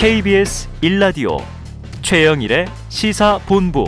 [0.00, 1.42] KBS 1라디오
[2.02, 3.84] 최영일의 시사본부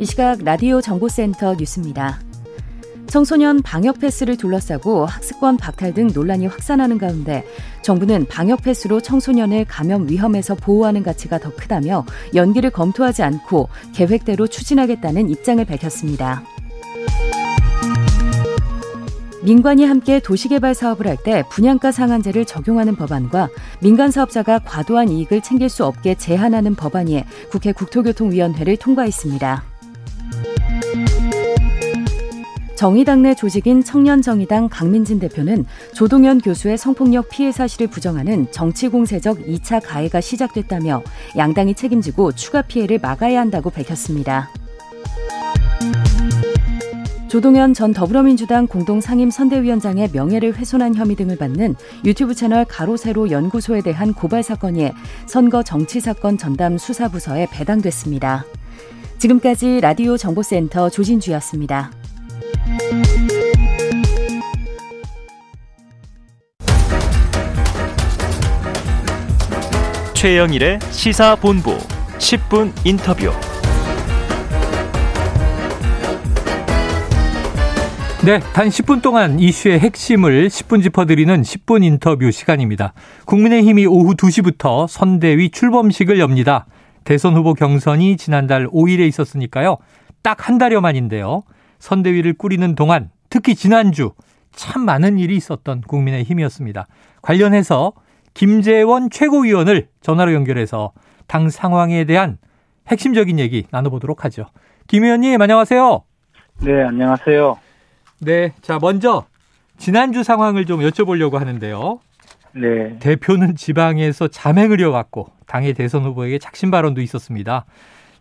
[0.00, 2.18] 이 시각 라디오 정보센터 뉴스입니다.
[3.06, 7.44] 청소년 방역 패스를 둘러싸고 학습권 박탈 등 논란이 확산하는 가운데
[7.82, 15.30] 정부는 방역 패스로 청소년을 감염 위험에서 보호하는 가치가 더 크다며 연기를 검토하지 않고 계획대로 추진하겠다는
[15.30, 16.42] 입장을 밝혔습니다.
[19.44, 23.48] 민관이 함께 도시개발 사업을 할 때 분양가 상한제를 적용하는 법안과
[23.80, 29.62] 민간 사업자가 과도한 이익을 챙길 수 없게 제한하는 법안이 국회 국토교통위원회를 통과했습니다.
[32.74, 40.20] 정의당 내 조직인 청년정의당 강민진 대표는 조동현 교수의 성폭력 피해 사실을 부정하는 정치공세적 2차 가해가
[40.20, 41.04] 시작됐다며
[41.36, 44.50] 양당이 책임지고 추가 피해를 막아야 한다고 밝혔습니다.
[47.32, 54.12] 조동현 전 더불어민주당 공동상임 선대위원장의 명예를 훼손한 혐의 등을 받는 유튜브 채널 가로세로 연구소에 대한
[54.12, 54.90] 고발 사건이
[55.24, 58.44] 선거 정치 사건 전담 수사부서에 배당됐습니다.
[59.16, 61.90] 지금까지 라디오 정보센터 조진주였습니다.
[70.12, 71.78] 최영일의 시사본부
[72.18, 73.32] 10분 인터뷰.
[78.24, 82.92] 네, 단 10분 동안 이슈의 핵심을 10분 짚어드리는 10분 인터뷰 시간입니다.
[83.26, 86.66] 국민의힘이 오후 2시부터 선대위 출범식을 엽니다.
[87.02, 89.78] 대선 후보 경선이 지난달 5일에 있었으니까요.
[90.22, 91.42] 딱 한 달여 만인데요.
[91.80, 94.12] 선대위를 꾸리는 동안 특히 지난주
[94.54, 96.86] 참 많은 일이 있었던 국민의힘이었습니다.
[97.22, 97.92] 관련해서
[98.34, 100.92] 김재원 최고위원을 전화로 연결해서
[101.26, 102.38] 당 상황에 대한
[102.86, 104.46] 핵심적인 얘기 나눠보도록 하죠.
[104.86, 106.04] 김 의원님 안녕하세요.
[106.60, 107.71] 네, 안녕하세요.
[108.24, 109.24] 네, 자 먼저
[109.78, 111.98] 지난주 상황을 좀 여쭤보려고 하는데요.
[112.54, 112.98] 네.
[113.00, 117.64] 대표는 지방에서 자맹을 이어갔고 당의 대선 후보에게 작심 발언도 있었습니다.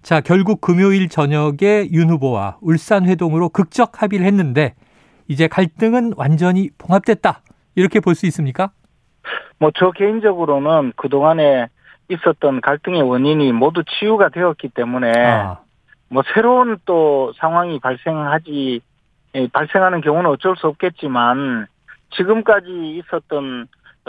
[0.01, 4.73] 자, 결국 금요일 저녁에 윤 후보와 울산 회동으로 극적 합의를 했는데
[5.27, 7.41] 이제 갈등은 완전히 봉합됐다.
[7.75, 8.71] 이렇게 볼 수 있습니까?
[9.59, 11.67] 뭐 저 개인적으로는 그동안에
[12.09, 15.59] 있었던 갈등의 원인이 모두 치유가 되었기 때문에 아.
[16.09, 18.90] 뭐 새로운 또 상황이 발생하지 예,
[19.51, 21.67] 발생하는 경우는 어쩔 수 없겠지만
[22.15, 23.67] 지금까지 있었던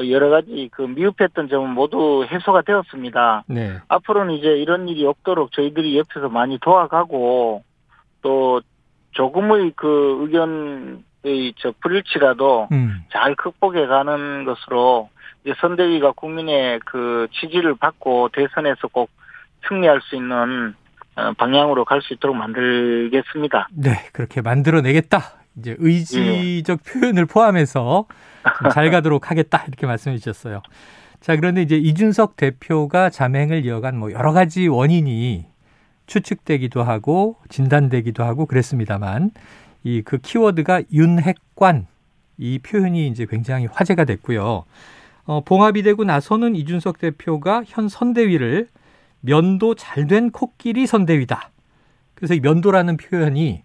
[0.08, 3.44] 여러 가지 그 미흡했던 점은 모두 해소가 되었습니다.
[3.46, 3.78] 네.
[3.88, 7.62] 앞으로는 이제 이런 일이 없도록 저희들이 옆에서 많이 도와가고
[8.22, 8.60] 또
[9.12, 13.04] 조금의 그 의견의 저 불일치라도 음.
[13.12, 15.10] 잘 극복해 가는 것으로
[15.44, 19.10] 이제 선대위가 국민의 그 지지를 받고 대선에서 꼭
[19.68, 20.81] 승리할 수 있는 어,
[21.36, 23.68] 방향으로 갈 수 있도록 만들겠습니다.
[23.72, 25.22] 네, 그렇게 만들어내겠다.
[25.58, 26.90] 이제 의지적 예.
[27.00, 28.06] 표현을 포함해서
[28.72, 30.62] 잘 가도록 하겠다 이렇게 말씀해 주셨어요.
[31.20, 35.46] 자, 그런데 이제 이준석 대표가 자맹을 이어간 뭐 여러 가지 원인이
[36.06, 39.30] 추측되기도 하고 진단되기도 하고 그랬습니다만
[39.84, 41.86] 이 그 키워드가 윤핵관
[42.38, 44.64] 이 표현이 이제 굉장히 화제가 됐고요.
[45.24, 48.68] 어, 봉합이 되고 나서는 이준석 대표가 현 선대위를
[49.22, 51.50] 면도 잘 된 코끼리 선대위다.
[52.14, 53.62] 그래서 이 면도라는 표현이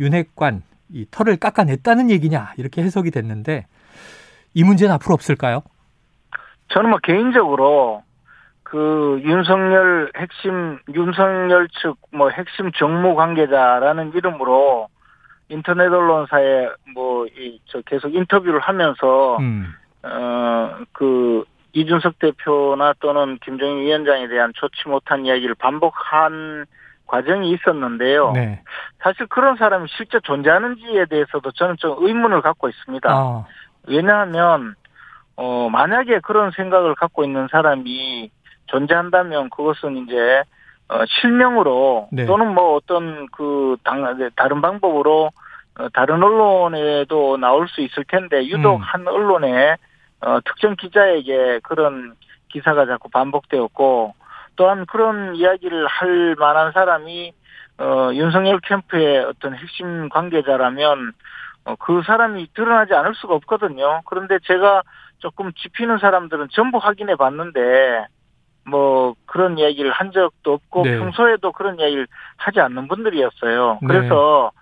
[0.00, 0.62] 윤핵관
[0.92, 3.66] 이 털을 깎아냈다는 얘기냐 이렇게 해석이 됐는데
[4.54, 5.62] 이 문제는 앞으로 없을까요?
[6.68, 8.02] 저는 뭐 개인적으로
[8.62, 14.88] 그 윤석열 핵심 윤석열 측 뭐 핵심 정무 관계자라는 이름으로
[15.48, 19.72] 인터넷 언론사에 뭐 이 저 계속 인터뷰를 하면서 음.
[20.02, 26.66] 어그 이준석 대표나 또는 김정인 위원장에 대한 좋지 못한 이야기를 반복한
[27.06, 28.32] 과정이 있었는데요.
[28.32, 28.62] 네.
[29.02, 33.10] 사실 그런 사람이 실제 존재하는지에 대해서도 저는 좀 의문을 갖고 있습니다.
[33.10, 33.44] 아.
[33.88, 34.74] 왜냐하면
[35.36, 38.30] 어 만약에 그런 생각을 갖고 있는 사람이
[38.66, 40.42] 존재한다면 그것은 이제
[40.88, 42.26] 어 실명으로 네.
[42.26, 45.30] 또는 뭐 어떤 그 당, 다른 방법으로
[45.78, 48.82] 어, 다른 언론에도 나올 수 있을 텐데 유독 음.
[48.82, 49.76] 한 언론에
[50.22, 52.14] 어, 특정 기자에게 그런
[52.48, 54.14] 기사가 자꾸 반복되었고
[54.56, 57.32] 또한 그런 이야기를 할 만한 사람이
[57.78, 61.12] 어, 윤석열 캠프의 어떤 핵심 관계자라면
[61.64, 64.02] 어, 그 사람이 드러나지 않을 수가 없거든요.
[64.04, 64.82] 그런데 제가
[65.18, 68.06] 조금 짚히는 사람들은 전부 확인해 봤는데
[68.66, 70.98] 뭐 그런 이야기를 한 적도 없고 네.
[70.98, 72.06] 평소에도 그런 이야기를
[72.36, 73.78] 하지 않는 분들이었어요.
[73.80, 73.86] 네.
[73.86, 74.52] 그래서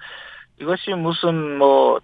[0.58, 0.64] 네.
[0.64, 2.00] 이것이 무슨 뭐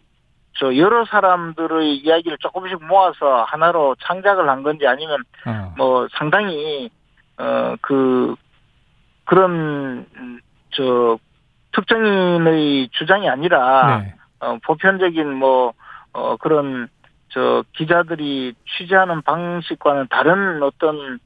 [0.56, 5.74] 저 여러 사람들의 이야기를 조금씩 모아서 하나로 창작을 한 건지 아니면 어.
[5.76, 6.90] 뭐 상당히
[7.38, 8.36] 어 그
[9.24, 10.06] 그런
[10.70, 11.18] 저
[11.72, 14.14] 특정인의 주장이 아니라 네.
[14.40, 15.72] 어, 보편적인 뭐
[16.12, 16.88] 어, 그런
[17.28, 21.18] 저 기자들이 취재하는 방식과는 다른 어떤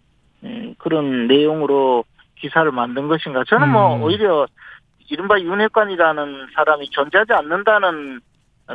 [0.45, 2.05] 음, 그런 내용으로
[2.37, 3.45] 기사를 만든 것인가?
[3.49, 4.03] 저는 뭐 음.
[4.03, 4.47] 오히려
[5.11, 8.21] 이른바 윤핵관이라는 사람이 존재하지 않는다는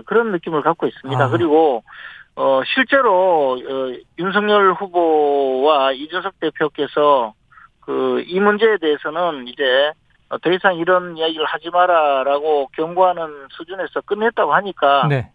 [0.05, 1.23] 그런 느낌을 갖고 있습니다.
[1.23, 1.29] 아.
[1.29, 1.83] 그리고
[2.35, 7.33] 어 실제로 어, 윤석열 후보와 이준석 대표께서
[7.81, 9.91] 그 이 문제에 대해서는 이제
[10.29, 15.31] 어, 더 이상 이런 이야기를 하지 마라라고 경고하는 수준에서 끝냈다고 하니까 네.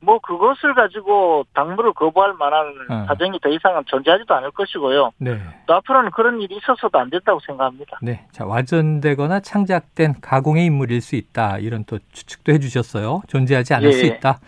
[0.00, 3.04] 뭐 그것을 가지고 당무를 거부할 만한 어.
[3.08, 5.10] 사정이 더 이상은 존재하지도 않을 것이고요.
[5.18, 5.40] 네.
[5.66, 7.98] 또 앞으로는 그런 일이 있어서도 안 된다고 생각합니다.
[8.02, 8.24] 네.
[8.30, 11.58] 자, 와전되거나 창작된 가공의 인물일 수 있다.
[11.58, 13.22] 이런 또 추측도 해 주셨어요.
[13.26, 13.92] 존재하지 않을 예.
[13.92, 14.38] 수 있다.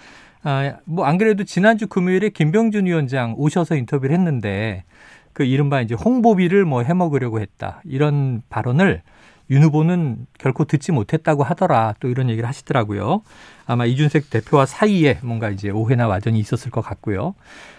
[0.45, 4.85] 아, 뭐 안 그래도 지난주 금요일에 김병준 위원장 오셔서 인터뷰를 했는데
[5.33, 7.81] 그 이른바 이제 홍보비를 뭐 해먹으려고 했다.
[7.85, 9.03] 이런 발언을
[9.51, 11.95] 윤 후보는 결코 듣지 못했다고 하더라.
[12.01, 13.23] 또 이런 얘기를 하시더라고요.
[13.67, 17.35] 아마 이준석 대표와 사이에 뭔가 이제 오해나 와전이 있었을 것 같고요.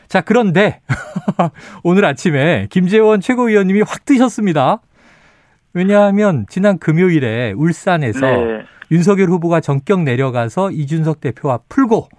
[0.07, 0.81] 자, 그런데
[1.83, 4.81] 오늘 아침에 김재원 최고위원님이 확 뜨셨습니다.
[5.73, 8.65] 왜냐하면 지난 금요일에 울산에서 네.
[8.91, 12.09] 윤석열 후보가 전격 내려가서 이준석 대표와 풀고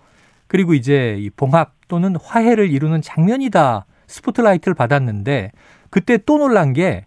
[0.47, 5.53] 그리고 이제 이 봉합 또는 화해를 이루는 장면이다 스포트라이트를 받았는데
[5.91, 7.05] 그때 또 놀란 게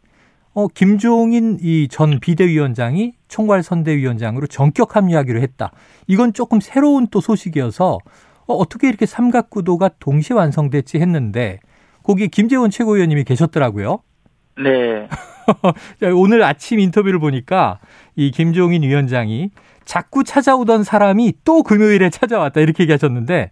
[0.56, 5.72] 어, 김종인 이 전 비대위원장이 총괄 선대위원장으로 전격 합류하기로 했다.
[6.08, 7.98] 이건 조금 새로운 또 소식이어서
[8.48, 11.60] 어, 어떻게 이렇게 삼각구도가 동시에 완성됐지 했는데
[12.04, 14.00] 거기 김재원 최고위원님이 계셨더라고요.
[14.64, 15.10] 네.
[16.00, 17.80] 자, 오늘 아침 인터뷰를 보니까
[18.16, 19.50] 이 김종인 위원장이
[19.84, 23.52] 자꾸 찾아오던 사람이 또 금요일에 찾아왔다 이렇게 얘기하셨는데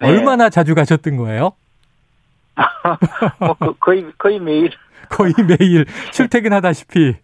[0.00, 0.06] 네.
[0.06, 1.52] 얼마나 자주 가셨던 거예요?
[3.40, 4.70] 뭐 그- 거의 거의 매일.
[5.08, 7.16] 거의 매일 출퇴근하다시피.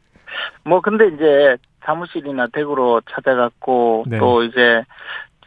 [0.64, 4.18] 뭐 근데 이제 사무실이나 댁으로 찾아갔고 네.
[4.18, 4.84] 또 이제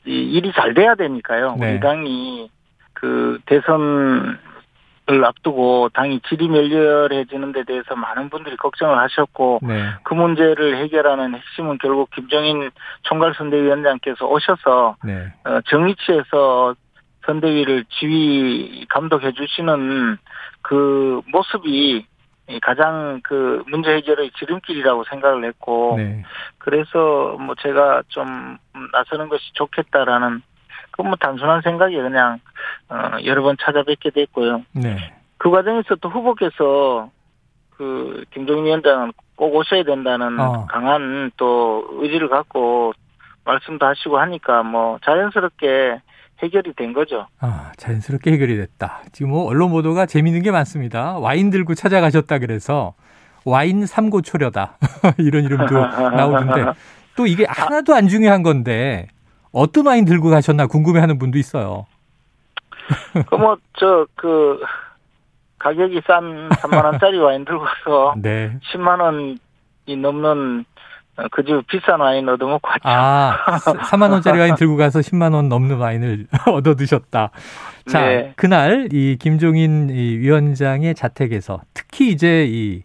[0.05, 1.55] 이 일이 잘 돼야 되니까요.
[1.59, 1.71] 네.
[1.71, 2.49] 우리 당이
[2.93, 4.37] 그 대선을
[5.25, 9.89] 앞두고 당이 질이 멸렬해지는 데 대해서 많은 분들이 걱정을 하셨고 네.
[10.03, 12.71] 그 문제를 해결하는 핵심은 결국 김정인
[13.03, 15.33] 총괄선대위원장께서 오셔서 네.
[15.45, 16.75] 어, 정의치에서
[17.25, 20.17] 선대위를 지휘 감독해 주시는
[20.61, 22.05] 그 모습이 이
[22.61, 26.23] 가장 그 문제 해결의 지름길이라고 생각을 했고 네.
[26.57, 28.57] 그래서 뭐 제가 좀
[28.91, 30.41] 나서는 것이 좋겠다라는
[30.91, 32.39] 그뭐 단순한 생각이 그냥
[32.89, 34.63] 어 여러 번 찾아뵙게 됐고요.
[34.73, 34.97] 네.
[35.37, 37.09] 그 과정에서 또 후보께서
[37.71, 40.65] 그 김종인 위원장은 꼭 오셔야 된다는 어.
[40.69, 42.93] 강한 또 의지를 갖고
[43.45, 46.01] 말씀도 하시고 하니까 뭐 자연스럽게
[46.41, 47.27] 해결이 된 거죠.
[47.39, 49.01] 아, 자연스럽게 해결이 됐다.
[49.11, 51.17] 지금 뭐 언론 보도가 재미있는 게 많습니다.
[51.19, 52.93] 와인 들고 찾아가셨다 그래서
[53.45, 54.77] 와인 삼고초려다.
[55.19, 55.75] 이런 이름도
[56.15, 56.73] 나오는데
[57.15, 59.07] 또 이게 하나도 안 중요한 건데
[59.51, 61.85] 어떤 와인 들고 가셨나 궁금해하는 분도 있어요.
[63.29, 64.61] 그뭐저그
[65.59, 68.57] 가격이 싼 3만 원짜리 와인 들고 가서 네.
[68.73, 70.72] 10만 원이 넘는 어,
[71.31, 72.81] 그 집 비싼 와인 얻어먹고 왔죠.
[72.83, 77.29] 아, 3만 원짜리 와인 들고 가서 10만 원 넘는 와인을 얻어 드셨다.
[77.87, 78.33] 자, 네.
[78.35, 82.83] 그날 이 김종인 이 위원장의 자택에서 특히 이제 이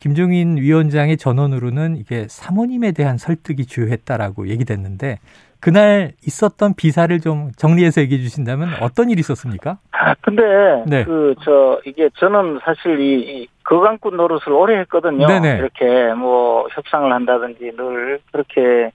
[0.00, 5.18] 김종인 위원장의 전원으로는 이게 사모님에 대한 설득이 주요했다라고 얘기됐는데
[5.60, 9.78] 그날 있었던 비사를 좀 정리해서 얘기해 주신다면 어떤 일이 있었습니까?
[10.20, 10.42] 근데
[10.86, 11.04] 네.
[11.04, 15.26] 그저 이게 저는 사실 이, 이 거강꾼 노릇을 오래 했거든요.
[15.26, 15.58] 네네.
[15.58, 18.92] 이렇게 뭐 협상을 한다든지 늘 그렇게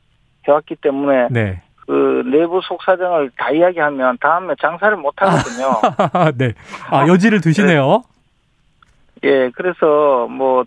[0.48, 1.62] 해왔기 때문에 네.
[1.86, 5.82] 그 내부 속 사정을 다 이야기하면 다음에 장사를 못 하거든요.
[6.38, 6.54] 네.
[6.90, 8.04] 아, 여지를 두시네요.
[9.24, 10.64] 예, 그래서 뭐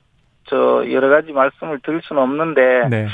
[0.49, 3.09] 저 여러 가지 말씀을 드릴 수는 없는데 네.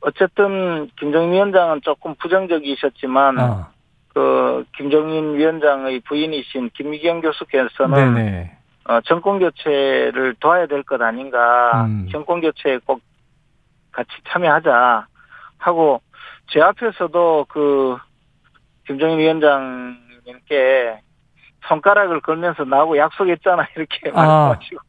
[0.00, 3.68] 어쨌든 김정인 위원장은 조금 부정적이셨지만 아,
[4.14, 8.56] 그 김정인 위원장의 부인이신 김미경 교수께서는 네네.
[8.88, 11.84] 어, 정권 교체를 도와야 될 것 아닌가.
[11.86, 12.08] 음.
[12.10, 13.00] 정권 교체에 꼭
[13.92, 15.06] 같이 참여하자
[15.58, 16.00] 하고
[16.50, 17.96] 제 앞에서도 그
[18.86, 21.00] 김정인 위원장님께
[21.68, 24.54] 손가락을 걸면서 나하고 약속했잖아 이렇게 아.
[24.56, 24.80] 말씀하시고.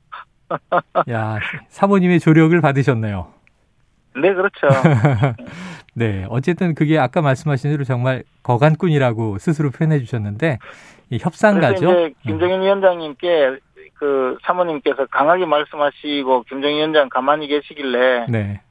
[1.11, 1.37] 야,
[1.67, 3.38] 사모님의 조력을 받으셨네요.
[4.21, 4.67] 네 그렇죠.
[5.95, 10.59] 네, 어쨌든 그게 아까 말씀하신 대로 정말 거간꾼이라고 스스로 표현해 주셨는데
[11.09, 11.75] 이 협상가죠.
[11.75, 13.57] 이제 김정인 위원장님께
[13.95, 18.61] 그 사모님께서 강하게 말씀하시고 김정인 위원장 가만히 계시길래 네.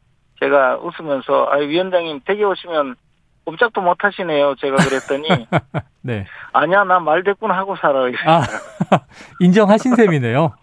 [0.40, 2.94] 제가 웃으면서 아 위원장님 댁에 오시면
[3.44, 4.54] 꼼짝도 못 하시네요.
[4.56, 5.28] 제가 그랬더니
[6.02, 6.26] 네.
[6.52, 8.06] 아니야 나 말대꾸는 하고 살아.
[8.26, 8.42] 아,
[9.40, 10.54] 인정하신 셈이네요.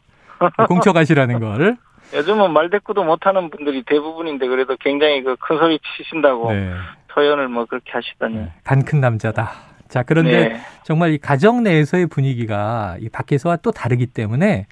[0.68, 1.78] 공척하시라는 거를.
[2.16, 6.74] 요즘은 말 대꾸도 못하는 분들이 대부분인데 그래도 굉장히 그 큰 소리 치신다고 네.
[7.10, 8.36] 표현을 뭐 그렇게 하시더니.
[8.36, 9.52] 네, 간큰 남자다.
[9.88, 10.62] 자, 그런데 네.
[10.84, 14.66] 정말 이 가정 내에서의 분위기가 이 밖에서와 또 다르기 때문에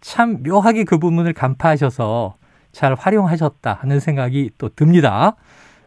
[0.00, 2.36] 참 묘하게 그 부분을 간파하셔서
[2.72, 5.34] 잘 활용하셨다 하는 생각이 또 듭니다.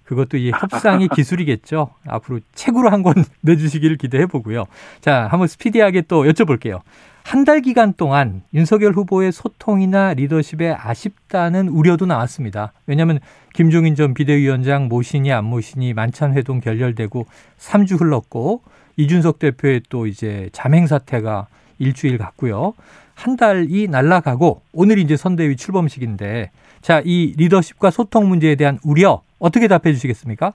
[0.03, 1.93] 그것도 이 협상의 기술이겠죠.
[2.07, 4.65] 앞으로 책으로 한 권 내주시기를 기대해 보고요.
[4.99, 6.81] 자, 한번 스피디하게 또 여쭤볼게요.
[7.23, 12.73] 한 달 기간 동안 윤석열 후보의 소통이나 리더십에 아쉽다는 우려도 나왔습니다.
[12.85, 13.19] 왜냐하면
[13.53, 17.25] 김종인 전 비대위원장 모시니 안 모시니 만찬 회동 결렬되고
[17.57, 18.61] 3주 흘렀고
[18.97, 21.47] 이준석 대표의 또 이제 자맹 사태가
[21.79, 22.73] 일주일 갔고요.
[23.15, 26.51] 한 달이 날아가고 오늘이 이제 선대위 출범식인데
[26.81, 30.53] 자, 이 리더십과 소통 문제에 대한 우려 어떻게 답해 주시겠습니까?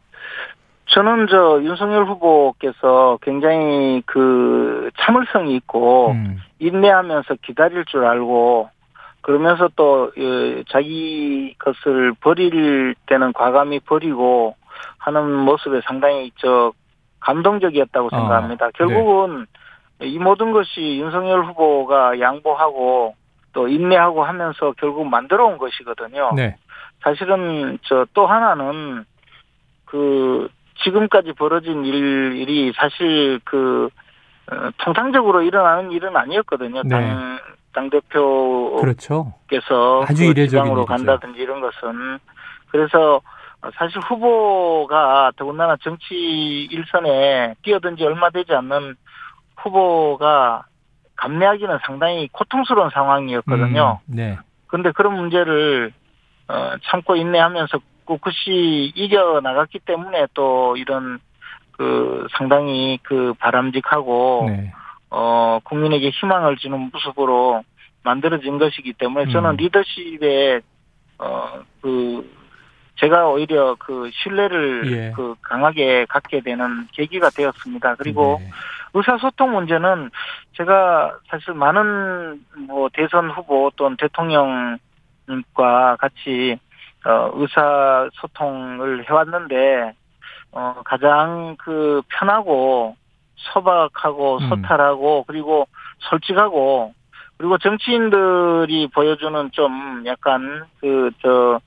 [0.87, 8.71] 저는 저 윤석열 후보께서 굉장히 그 참을성이 있고 음, 인내하면서 기다릴 줄 알고
[9.21, 14.55] 그러면서 또 예, 자기 것을 버릴 때는 과감히 버리고
[14.99, 16.73] 하는 모습에 상당히 저
[17.21, 18.67] 감동적이었다고 아, 생각합니다.
[18.67, 18.73] 네.
[18.77, 19.47] 결국은
[20.03, 23.17] 이 모든 것이 윤석열 후보가 양보하고
[23.53, 26.33] 또 인내하고 하면서 결국 만들어 온 것이거든요.
[26.37, 26.57] 네.
[27.03, 29.05] 사실은 저 또 하나는
[29.85, 30.49] 그
[30.85, 33.89] 지금까지 벌어진 일, 일이 사실 그
[34.51, 36.83] 어, 통상적으로 일어나는 일은 아니었거든요.
[36.85, 36.89] 네.
[36.89, 37.39] 당,
[37.73, 39.35] 당 대표께서 그렇죠.
[39.49, 39.57] 그
[40.05, 40.87] 아주 지방으로 일이죠.
[40.87, 42.19] 간다든지 이런 것은
[42.71, 43.21] 그래서
[43.75, 48.95] 사실 후보가 더군다나 정치 일선에 뛰어든 지 얼마 되지 않는
[49.57, 50.67] 후보가
[51.17, 54.01] 감내하기는 상당히 고통스러운 상황이었거든요.
[54.07, 54.39] 음, 네.
[54.69, 55.93] 근데 그런 문제를
[56.49, 61.19] 어, 참고 인내하면서 꿋꿋이 이겨 나갔기 때문에 또 이런
[61.73, 64.73] 그 상당히 그 바람직하고 네.
[65.11, 67.63] 어 국민에게 희망을 주는 모습으로
[68.03, 69.57] 만들어진 것이기 때문에 저는 음.
[69.57, 70.61] 리더십에
[71.19, 72.37] 어그
[72.97, 75.13] 제가 오히려 그 신뢰를 예.
[75.15, 77.97] 그 강하게 갖게 되는 계기가 되었습니다.
[77.97, 78.51] 그리고 네.
[78.95, 80.11] 의사소통 문제는
[80.57, 84.79] 제가 사실 많은 뭐 대선 후보 또는 대통령과
[85.99, 86.59] 같이
[87.07, 89.93] 어 의사 소통을 해왔는데
[90.53, 92.97] 어 가장 그 편하고
[93.37, 94.49] 소박하고 음.
[94.49, 95.69] 소탈하고 그리고
[96.11, 96.95] 솔직하고
[97.39, 101.61] 그리고 정치인들이 보여주는 좀 약간 그저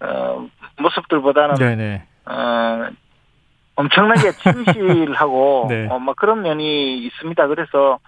[0.00, 2.02] 어, 모습들보다는 네네.
[2.26, 2.88] 어,
[3.76, 5.88] 엄청나게 진실하고 네.
[5.88, 7.46] 어, 막 그런 면이 있습니다.
[7.46, 8.00] 그래서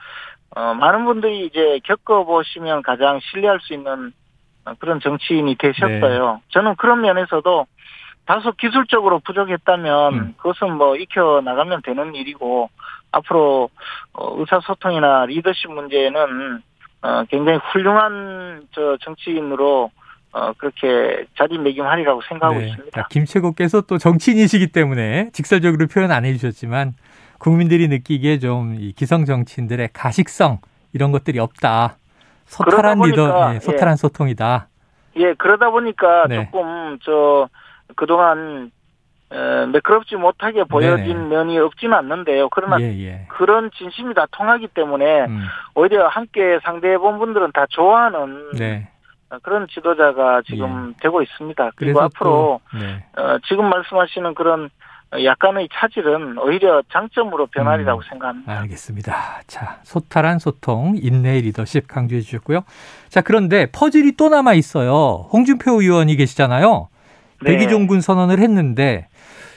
[0.50, 4.23] 어, 많은 분들이 이제 겪어보시면 가장 신뢰할 수 있는 어,
[4.78, 6.32] 그런 정치인이 되셨어요.
[6.34, 6.40] 네.
[6.48, 7.66] 저는 그런 면에서도
[8.26, 10.34] 다소 기술적으로 부족했다면 음.
[10.38, 12.70] 그것은 뭐 익혀 나가면 되는 일이고
[13.12, 13.68] 앞으로
[14.14, 16.62] 어, 의사소통이나 리더십 문제는
[17.02, 19.90] 어, 굉장히 훌륭한 저 정치인으로
[20.32, 22.68] 어, 그렇게 자리매김하리라고 생각하고 네.
[22.70, 23.02] 있습니다.
[23.02, 26.94] 자, 김채국께서 또 정치인이시기 때문에 직설적으로 표현 안 해주셨지만
[27.38, 30.58] 국민들이 느끼기에 좀 이 기성 정치인들의 가식성
[30.94, 31.98] 이런 것들이 없다.
[32.46, 34.68] 소탈한 그러다 리더, 보니까, 예, 소탈한 소통이다.
[35.16, 36.44] 예, 그러다 보니까 네.
[36.44, 37.48] 조금 저
[37.96, 38.70] 그동안
[39.32, 41.28] 에, 매끄럽지 못하게 보여진 네네.
[41.28, 42.48] 면이 없지는 않는데요.
[42.50, 43.26] 그러나 예, 예.
[43.28, 48.88] 그런 진심이 다 통하기 때문에 음, 오히려 함께 상대해 본 분들은 다 좋아하는 네.
[49.42, 51.70] 그런 지도자가 지금 되고 있습니다.
[51.74, 53.04] 그리고 앞으로 또, 네.
[53.16, 54.70] 어, 지금 말씀하시는 그런
[55.22, 58.08] 약간의 차질은 오히려 장점으로 변하리라고 음.
[58.08, 58.60] 생각합니다.
[58.60, 59.42] 알겠습니다.
[59.46, 62.64] 자, 소탈한 소통, 인내의 리더십 강조해 주셨고요.
[63.08, 65.28] 자, 그런데 퍼즐이 또 남아 있어요.
[65.32, 66.88] 홍준표 의원이 계시잖아요.
[67.42, 67.50] 네.
[67.50, 69.06] 백의종군 선언을 했는데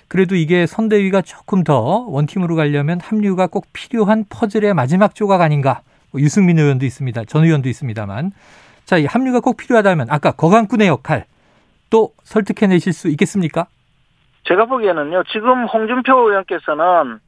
[0.07, 5.81] 그래도 이게 선대위가 조금 더 원팀으로 가려면 합류가 꼭 필요한 퍼즐의 마지막 조각 아닌가.
[6.11, 7.25] 뭐 유승민 의원도 있습니다.
[7.25, 8.31] 전 의원도 있습니다만.
[8.85, 11.25] 자, 이 합류가 꼭 필요하다면 아까 거강꾼의 역할
[11.89, 13.67] 또 설득해내실 수 있겠습니까?
[14.47, 17.19] 제가 보기에는요, 지금 홍준표 의원께서는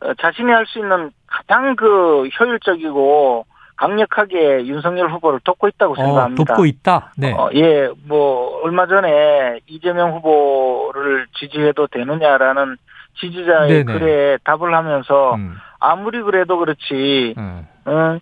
[0.00, 3.46] 어, 자신이 할 수 있는 가장 그 효율적이고
[3.76, 6.44] 강력하게 윤석열 후보를 돕고 있다고 어, 생각합니다.
[6.44, 7.12] 돕고 있다.
[7.16, 7.32] 네.
[7.32, 12.76] 어, 예, 뭐 얼마 전에 이재명 후보를 지지해도 되느냐라는
[13.20, 13.98] 지지자의 네네.
[13.98, 17.66] 글에 답을 하면서 음, 아무리 그래도 그렇지 음.
[17.84, 18.18] 어,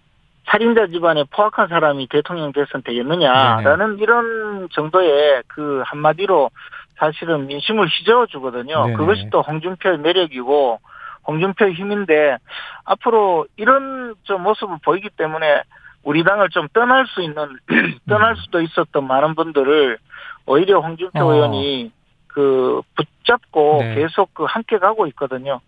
[0.46, 6.50] 살인자 집안에 포악한 사람이 대통령 됐으면 되겠느냐라는 이런 정도의 그 한마디로
[6.98, 8.86] 사실은 민심을 휘저어 주거든요.
[8.86, 8.96] 네네.
[8.96, 10.80] 그것이 또 홍준표의 매력이고
[11.26, 12.38] 홍준표의 힘인데
[12.84, 15.62] 앞으로 이런 저 모습을 보이기 때문에
[16.02, 17.48] 우리 당을 좀 떠날 수 있는
[18.08, 19.98] 떠날 수도 있었던 많은 분들을
[20.46, 21.32] 오히려 홍준표 어.
[21.32, 21.92] 의원이
[22.28, 23.94] 그 붙잡고 네.
[23.96, 25.60] 계속 그 함께 가고 있거든요.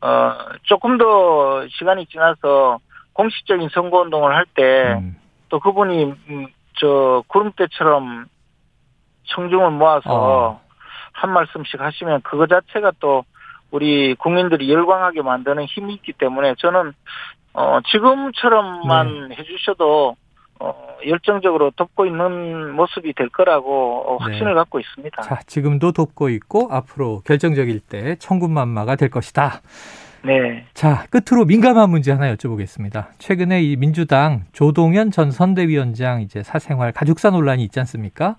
[0.00, 0.34] 어
[0.64, 2.78] 조금 더 시간이 지나서
[3.14, 5.60] 공식적인 선거 운동을 할 때또 음.
[5.62, 8.26] 그분이 음, 저 구름대처럼
[9.24, 10.60] 청중을 모아서 어.
[11.12, 13.24] 한 말씀씩 하시면 그거 자체가 또
[13.70, 16.92] 우리 국민들이 열광하게 만드는 힘이 있기 때문에 저는
[17.52, 20.16] 어, 지금처럼만 해주셔도
[20.60, 24.54] 어, 열정적으로 돕고 있는 모습이 될 거라고 어, 확신을 네.
[24.54, 25.22] 갖고 있습니다.
[25.22, 29.62] 자, 지금도 돕고 있고 앞으로 결정적일 때 천군만마가 될 것이다.
[30.22, 30.66] 네.
[30.74, 33.06] 자, 끝으로 민감한 문제 하나 여쭤보겠습니다.
[33.18, 38.36] 최근에 이 민주당 조동현 전 선대위원장 이제 사생활 가족사 논란이 있지 않습니까?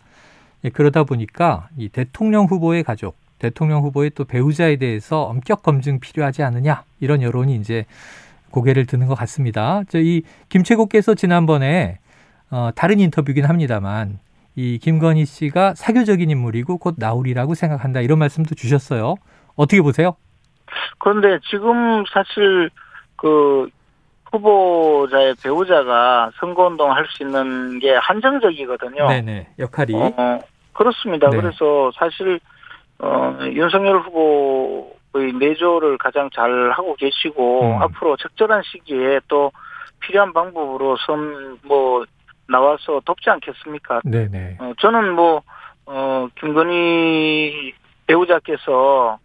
[0.64, 6.44] 예, 그러다 보니까 이 대통령 후보의 가족, 대통령 후보의 또 배우자에 대해서 엄격 검증 필요하지
[6.44, 7.86] 않느냐 이런 여론이 이제
[8.52, 9.82] 고개를 드는 것 같습니다.
[9.90, 11.98] 저 이 김채국께서 지난번에
[12.52, 14.20] 어, 다른 인터뷰긴 합니다만
[14.56, 19.16] 이 김건희 씨가 사교적인 인물이고 곧 나오리라고 생각한다 이런 말씀도 주셨어요.
[19.56, 20.16] 어떻게 보세요?
[21.00, 22.70] 그런데 지금 사실
[23.16, 23.70] 그
[24.32, 29.08] 후보자의 배우자가 선거운동 할 수 있는 게 한정적이거든요.
[29.08, 30.40] 네네 역할이 어,
[30.82, 31.30] 그렇습니다.
[31.30, 31.38] 네.
[31.38, 32.40] 그래서 사실
[33.00, 37.82] 어, 윤석열 후보의 내조를 가장 잘 하고 계시고 음.
[37.82, 39.52] 앞으로 적절한 시기에 또
[40.00, 42.06] 필요한 방법으로 선뭐
[42.48, 44.02] 나와서 돕지 않겠습니까?
[44.04, 45.42] 네네 어, 저는 뭐
[45.86, 47.74] 어, 김건희
[48.08, 49.20] 배우자께서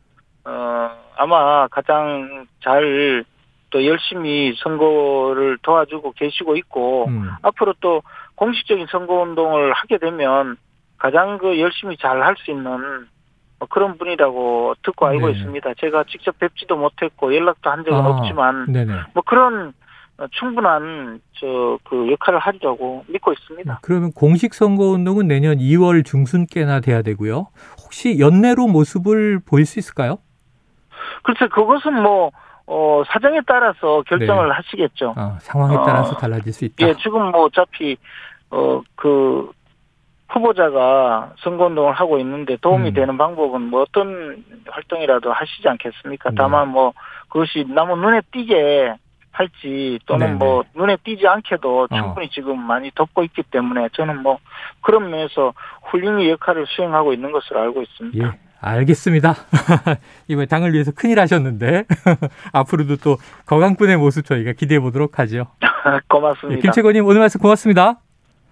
[0.44, 3.24] 어, 아마 가장 잘
[3.70, 7.30] 또 열심히 선거를 도와주고 계시고 있고 음.
[7.42, 8.02] 앞으로 또
[8.36, 10.56] 공식적인 선거 운동을 하게 되면
[10.98, 13.06] 가장 그 열심히 잘 할 수 있는
[13.58, 15.32] 뭐 그런 분이라고 듣고 알고 네.
[15.32, 15.74] 있습니다.
[15.78, 19.72] 제가 직접 뵙지도 못했고 연락도 한 적은 아, 없지만 네네 뭐 그런
[20.18, 23.80] 어, 충분한 저 그 역할을 하리라고 믿고 있습니다.
[23.82, 27.48] 그러면 공식 선거 운동은 내년 2월 중순께나 돼야 되고요.
[27.82, 30.18] 혹시 연내로 모습을 보일 수 있을까요?
[31.22, 32.30] 글쎄 그것은 뭐
[32.66, 34.54] 어, 사정에 따라서 결정을 네.
[34.54, 35.14] 하시겠죠.
[35.16, 36.86] 아, 상황에 어, 따라서 달라질 수 있다.
[36.88, 37.96] 예, 지금 뭐 어차피
[38.50, 39.50] 어 그
[40.28, 42.94] 후보자가 선거운동을 하고 있는데 도움이 음.
[42.94, 46.30] 되는 방법은 뭐 어떤 활동이라도 하시지 않겠습니까?
[46.30, 46.36] 네.
[46.36, 46.92] 다만 뭐
[47.28, 48.94] 그것이 너무 눈에 띄게
[49.36, 50.38] 할지 또는 네네.
[50.38, 51.94] 뭐 눈에 띄지 않게도 어.
[51.94, 54.38] 충분히 지금 많이 덮고 있기 때문에 저는 뭐
[54.80, 58.26] 그런 면에서 훌륭히 역할을 수행하고 있는 것으로 알고 있습니다.
[58.26, 59.34] 예, 알겠습니다.
[60.28, 61.84] 이번에 당을 위해서 큰일 하셨는데
[62.52, 65.46] 앞으로도 또 건강분의 모습 저희가 기대해 보도록 하죠.
[65.60, 66.62] 예, 고맙습니다.
[66.62, 68.05] 김채권님 오늘 말씀 고맙습니다.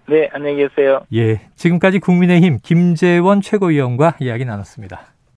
[0.07, 1.01] 네, 안녕히 계세요.
[1.13, 5.14] 예, 지금까지 국민의힘 김재원 최고위원과 이야기 나눴습니다.